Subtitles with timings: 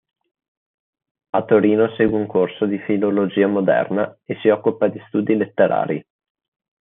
[1.37, 6.03] A Torino segue un corso di filologia moderna e si occupa di studi letterari.